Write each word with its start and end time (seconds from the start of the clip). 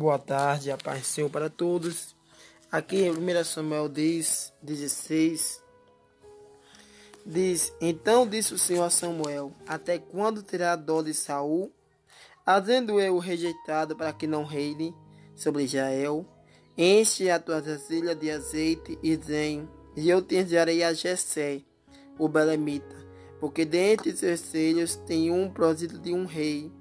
Boa 0.00 0.18
tarde, 0.18 0.70
a 0.70 0.78
paz 0.78 1.00
do 1.00 1.04
Senhor 1.04 1.28
para 1.28 1.50
todos. 1.50 2.16
Aqui 2.72 3.02
em 3.02 3.10
1 3.10 3.44
Samuel 3.44 3.86
10, 3.86 4.50
16, 4.62 5.62
diz: 7.26 7.70
Então 7.82 8.26
disse 8.26 8.54
o 8.54 8.58
Senhor 8.58 8.84
a 8.84 8.88
Samuel: 8.88 9.52
Até 9.68 9.98
quando 9.98 10.42
terá 10.42 10.74
dó 10.74 11.02
de 11.02 11.12
Saul? 11.12 11.70
Havendo 12.46 12.98
eu 12.98 13.18
rejeitado 13.18 13.94
para 13.94 14.10
que 14.10 14.26
não 14.26 14.42
reine 14.42 14.94
sobre 15.36 15.64
Israel, 15.64 16.26
enche 16.78 17.28
a 17.28 17.38
tua 17.38 17.60
vasilha 17.60 18.14
de 18.14 18.30
azeite 18.30 18.98
e 19.02 19.14
zen, 19.16 19.68
e 19.94 20.08
eu 20.08 20.22
te 20.22 20.36
enviarei 20.36 20.82
a 20.82 20.94
Jessé, 20.94 21.60
o 22.18 22.26
Belemita, 22.26 22.96
porque 23.38 23.66
dentre 23.66 24.16
seus 24.16 24.40
filhos 24.50 24.96
tem 24.96 25.30
um 25.30 25.50
prosito 25.50 25.98
de 25.98 26.14
um 26.14 26.24
rei. 26.24 26.72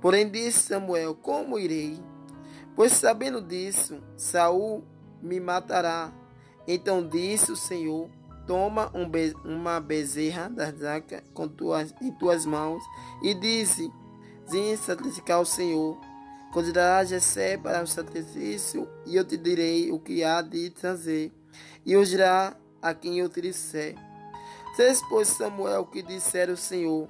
Porém 0.00 0.28
disse 0.28 0.66
Samuel: 0.66 1.14
Como 1.14 1.60
irei? 1.60 1.96
Pois 2.76 2.92
sabendo 2.92 3.40
disso, 3.40 4.02
Saul 4.18 4.84
me 5.22 5.40
matará. 5.40 6.12
Então 6.68 7.08
disse 7.08 7.50
o 7.50 7.56
Senhor: 7.56 8.10
Toma 8.46 8.90
um 8.94 9.08
be 9.08 9.34
uma 9.44 9.80
bezerra 9.80 10.50
da 10.50 10.70
zaca 10.70 11.24
com 11.32 11.48
tuas, 11.48 11.94
em 12.02 12.12
tuas 12.12 12.44
mãos 12.44 12.82
e 13.22 13.32
disse: 13.32 13.90
Vim 14.50 14.76
sacrificar 14.76 15.38
ao 15.38 15.46
Senhor. 15.46 15.98
Considerará 16.52 17.04
Jessé 17.04 17.56
para 17.56 17.82
o 17.82 17.86
sacrifício 17.86 18.88
e 19.06 19.16
eu 19.16 19.24
te 19.24 19.36
direi 19.38 19.90
o 19.90 19.98
que 19.98 20.22
há 20.22 20.42
de 20.42 20.68
trazer. 20.70 21.32
E 21.84 21.96
os 21.96 22.10
dirá 22.10 22.54
a 22.82 22.92
quem 22.92 23.18
eu 23.18 23.28
te 23.28 23.40
disser. 23.40 23.94
Fez, 24.76 25.00
pois, 25.08 25.28
Samuel 25.28 25.82
o 25.82 25.86
que 25.86 26.02
dissera 26.02 26.52
o 26.52 26.56
Senhor. 26.56 27.08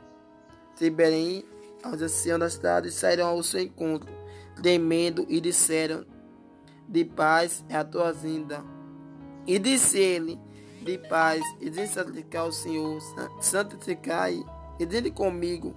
Se 0.77 0.88
Belém, 0.91 1.45
aos 1.83 2.01
anciãos 2.01 2.41
da 2.41 2.51
cidade, 2.51 2.93
saíram 2.93 3.27
ao 3.27 3.43
seu 3.43 3.60
encontro 3.60 4.16
temendo, 4.62 5.27
e 5.28 5.41
disseram: 5.41 6.04
De 6.88 7.04
paz 7.04 7.65
é 7.68 7.76
a 7.76 7.85
tua 7.85 8.12
vinda. 8.12 8.65
E 9.46 9.59
disse 9.59 9.99
ele: 9.99 10.38
De 10.82 10.99
paz, 10.99 11.43
e 11.60 11.71
de 11.71 11.87
santificar 11.87 12.46
o 12.46 12.52
Senhor, 12.52 12.99
santificai, 13.40 14.45
e 14.79 14.87
dele 14.87 15.10
comigo. 15.10 15.74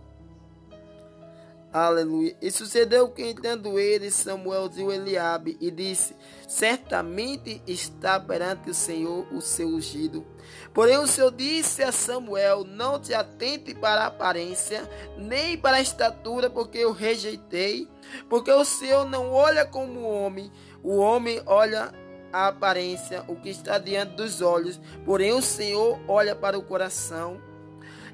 Aleluia. 1.72 2.36
E 2.42 2.50
sucedeu 2.50 3.10
que, 3.10 3.22
entendo 3.22 3.78
ele, 3.78 4.10
Samuel 4.10 4.68
viu 4.70 4.92
Eliabe 4.92 5.56
e 5.62 5.70
disse: 5.70 6.16
Certamente 6.48 7.62
está 7.68 8.20
perante 8.20 8.72
o 8.72 8.74
Senhor 8.74 9.28
o 9.32 9.40
seu 9.40 9.68
ungido. 9.68 10.26
Porém, 10.74 10.98
o 10.98 11.06
Senhor 11.06 11.32
disse 11.32 11.84
a 11.84 11.92
Samuel: 11.92 12.64
Não 12.64 13.00
te 13.00 13.14
atente 13.14 13.76
para 13.76 14.02
a 14.02 14.08
aparência, 14.08 14.90
nem 15.16 15.56
para 15.56 15.78
a 15.78 15.82
estatura, 15.82 16.50
porque 16.50 16.80
eu 16.80 16.92
rejeitei. 16.92 17.88
Porque 18.28 18.52
o 18.52 18.66
Senhor 18.66 19.06
não 19.06 19.32
olha 19.32 19.64
como 19.64 20.00
o 20.00 20.10
homem, 20.10 20.52
o 20.82 20.98
homem 20.98 21.40
olha 21.46 21.94
a 22.34 22.48
aparência, 22.48 23.24
o 23.28 23.36
que 23.36 23.50
está 23.50 23.78
diante 23.78 24.16
dos 24.16 24.42
olhos. 24.42 24.82
Porém, 25.06 25.34
o 25.34 25.42
Senhor 25.42 26.00
olha 26.08 26.36
para 26.36 26.58
o 26.58 26.64
coração. 26.64 27.49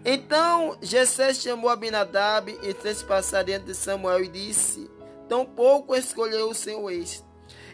Então 0.06 0.78
Jessé 0.84 1.34
chamou 1.34 1.67
Abinadab 1.67 2.56
e 2.61 2.73
fez 2.75 3.02
passar 3.02 3.44
diante 3.44 3.66
de 3.66 3.73
Samuel 3.73 4.23
e 4.23 4.28
disse: 4.28 4.88
Tão 5.28 5.44
pouco 5.44 5.95
escolheu 5.95 6.52
o 6.52 6.53
Senhor 6.53 6.92
este. 6.92 7.25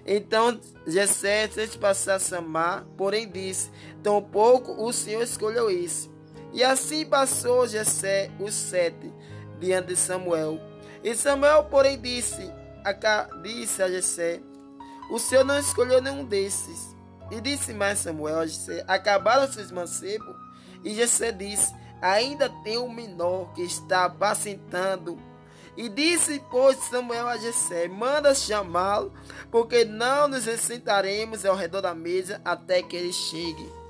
Então 0.06 0.58
Jessé 0.88 1.50
fez 1.50 1.76
passar 1.76 2.20
Samar, 2.20 2.86
porém 2.98 3.30
disse: 3.30 3.70
Tão 4.02 4.24
pouco 4.24 4.72
o 4.82 4.94
Senhor 4.94 5.22
escolheu 5.22 5.70
esse. 5.70 6.10
E 6.54 6.64
assim 6.64 7.06
passou 7.06 7.68
Jessé 7.68 8.32
os 8.40 8.54
sete 8.54 9.14
diante 9.60 9.90
de 9.90 9.96
Samuel. 9.98 10.58
E 11.04 11.14
Samuel, 11.14 11.66
porém, 11.66 12.00
disse 12.00 12.50
a, 12.86 12.94
disse 13.42 13.84
a 13.84 13.90
Jessé: 13.90 14.40
O 15.10 15.20
Senhor 15.20 15.44
não 15.44 15.60
escolheu 15.60 16.02
nenhum 16.02 16.24
desses. 16.24 16.96
E 17.30 17.42
disse 17.42 17.74
mais 17.74 18.00
Samuel 18.00 18.40
a 18.40 18.46
Jessé: 18.48 18.86
Acabaram 18.88 19.52
seus 19.52 19.70
mancebos. 19.70 20.36
E 20.84 20.96
Jessé 20.96 21.32
disse: 21.32 21.74
ainda 22.02 22.50
tem 22.64 22.78
um 22.78 22.92
menor 22.92 23.54
que 23.54 23.62
está 23.62 24.06
apacentando. 24.06 25.18
E 25.78 25.88
disse, 25.88 26.44
pois, 26.52 26.78
Samuel 26.78 27.28
a 27.28 27.38
Jessé, 27.38 27.88
manda 27.88 28.36
chamá-lo, 28.36 29.14
porque 29.50 29.86
não 29.86 30.28
nos 30.28 30.44
sentaremos 30.44 31.46
ao 31.46 31.56
redor 31.56 31.82
da 31.82 31.96
mesa 31.96 32.42
até 32.44 32.84
que 32.84 32.96
ele 32.96 33.14
chegue. 33.14 33.81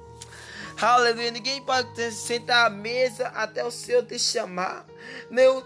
Aleluia. 0.82 1.30
Ninguém 1.30 1.62
pode 1.62 2.12
sentar 2.12 2.66
à 2.66 2.70
mesa 2.72 3.28
até 3.28 3.64
o 3.64 3.70
Senhor 3.70 4.04
te 4.04 4.18
chamar. 4.18 4.84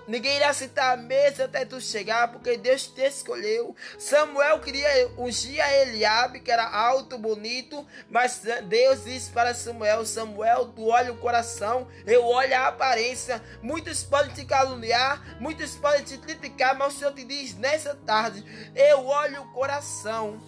Ninguém 0.10 0.36
irá 0.36 0.52
sentar 0.52 0.94
à 0.94 0.98
mesa 0.98 1.46
até 1.46 1.64
tu 1.64 1.80
chegar, 1.80 2.34
porque 2.34 2.58
Deus 2.58 2.88
te 2.88 3.00
escolheu. 3.00 3.74
Samuel 3.98 4.60
queria 4.60 4.90
ungir 5.18 5.64
a 5.64 5.74
Eliabe, 5.74 6.42
que 6.42 6.52
era 6.52 6.70
alto, 6.70 7.18
bonito, 7.18 7.88
mas 8.10 8.42
Deus 8.68 9.06
disse 9.06 9.32
para 9.32 9.54
Samuel: 9.54 10.06
Samuel, 10.06 10.74
tu 10.76 10.88
olha 10.88 11.14
o 11.14 11.18
coração, 11.18 11.88
eu 12.06 12.26
olho 12.26 12.54
a 12.54 12.68
aparência. 12.68 13.42
Muitos 13.62 14.04
podem 14.04 14.34
te 14.34 14.44
caluniar, 14.44 15.38
muitos 15.40 15.78
podem 15.78 16.04
te 16.04 16.18
criticar, 16.18 16.78
mas 16.78 16.94
o 16.94 17.00
Senhor 17.00 17.14
te 17.14 17.24
diz 17.24 17.56
nessa 17.56 17.96
tarde: 17.96 18.44
eu 18.76 19.06
olho 19.06 19.44
o 19.44 19.54
coração. 19.54 20.44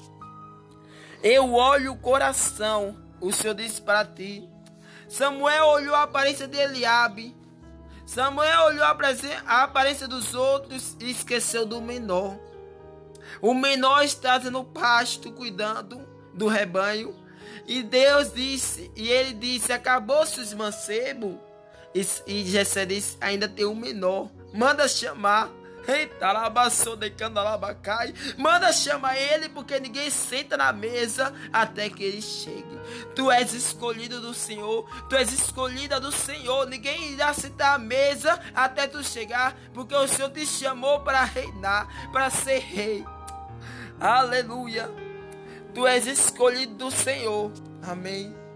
Eu 1.24 1.54
olho 1.54 1.94
o 1.94 1.98
coração. 1.98 2.98
O 3.22 3.32
Senhor 3.32 3.56
disse 3.56 3.82
para 3.82 4.04
ti: 4.04 4.57
Samuel 5.08 5.66
olhou 5.68 5.96
a 5.96 6.04
aparência 6.04 6.48
de 6.48 6.58
Eliabe. 6.58 7.36
Samuel 8.06 8.66
olhou 8.68 8.84
a 8.84 9.64
aparência 9.64 10.08
dos 10.08 10.34
outros 10.34 10.96
e 11.00 11.12
esqueceu 11.12 11.66
do 11.66 11.82
menor. 11.82 12.38
O 13.42 13.54
menor 13.54 14.04
estava 14.04 14.50
no 14.50 14.64
pasto 14.64 15.32
cuidando 15.32 16.08
do 16.34 16.48
rebanho. 16.48 17.16
E 17.68 17.84
Deus 17.84 18.34
disse, 18.34 18.92
e 18.96 19.10
ele 19.10 19.34
disse: 19.34 19.74
Acabou-se 19.74 20.40
os 20.40 20.54
mancebos. 20.54 21.36
E, 21.94 22.06
e 22.26 22.46
Jessé 22.46 22.86
disse: 22.86 23.18
Ainda 23.20 23.48
tem 23.48 23.66
um 23.66 23.76
menor. 23.76 24.30
Manda 24.54 24.88
chamar. 24.88 25.52
Eita, 25.88 26.32
labaçou 26.34 26.98
de 26.98 27.10
candalabacai. 27.10 28.14
Manda 28.38 28.74
chamar 28.74 29.18
ele, 29.18 29.48
porque 29.50 29.80
ninguém 29.80 30.10
senta 30.10 30.58
na 30.58 30.74
mesa 30.74 31.34
até 31.52 31.90
que 31.90 32.04
ele 32.04 32.22
chegue. 32.22 32.78
Tu 33.16 33.32
és 33.32 33.54
escolhido 33.54 34.20
do 34.20 34.34
Senhor, 34.34 34.86
tu 35.08 35.16
és 35.16 35.32
escolhida 35.32 36.00
do 36.00 36.12
Senhor. 36.12 36.68
Ninguém 36.68 37.14
irá 37.14 37.34
sentar 37.34 37.76
à 37.76 37.78
mesa 37.78 38.40
até 38.54 38.86
tu 38.88 39.04
chegar, 39.04 39.56
porque 39.74 39.96
o 39.96 40.08
Senhor 40.08 40.30
te 40.32 40.46
chamou 40.46 41.00
para 41.00 41.24
reinar, 41.24 42.12
para 42.12 42.30
ser 42.30 42.60
rei. 42.60 43.06
Aleluia. 44.00 44.90
Tu 45.74 45.88
és 45.88 46.06
escolhido 46.06 46.76
do 46.76 46.92
Senhor. 46.92 47.52
Amém. 47.82 48.47